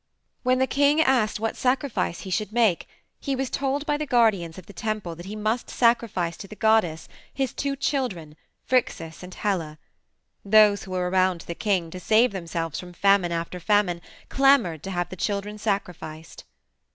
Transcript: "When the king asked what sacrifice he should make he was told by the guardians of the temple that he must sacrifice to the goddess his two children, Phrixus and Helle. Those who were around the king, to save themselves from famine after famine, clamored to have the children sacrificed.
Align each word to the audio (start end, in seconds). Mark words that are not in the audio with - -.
"When 0.41 0.57
the 0.57 0.65
king 0.65 0.99
asked 0.99 1.39
what 1.39 1.55
sacrifice 1.55 2.21
he 2.21 2.31
should 2.31 2.51
make 2.51 2.87
he 3.19 3.35
was 3.35 3.51
told 3.51 3.85
by 3.85 3.97
the 3.97 4.07
guardians 4.07 4.57
of 4.57 4.65
the 4.65 4.73
temple 4.73 5.13
that 5.15 5.27
he 5.27 5.35
must 5.35 5.69
sacrifice 5.69 6.35
to 6.37 6.47
the 6.47 6.55
goddess 6.55 7.07
his 7.31 7.53
two 7.53 7.75
children, 7.75 8.35
Phrixus 8.67 9.21
and 9.21 9.31
Helle. 9.35 9.77
Those 10.43 10.85
who 10.85 10.89
were 10.93 11.07
around 11.11 11.41
the 11.41 11.53
king, 11.53 11.91
to 11.91 11.99
save 11.99 12.31
themselves 12.31 12.79
from 12.79 12.93
famine 12.93 13.31
after 13.31 13.59
famine, 13.59 14.01
clamored 14.27 14.81
to 14.85 14.89
have 14.89 15.09
the 15.09 15.15
children 15.15 15.59
sacrificed. 15.59 16.45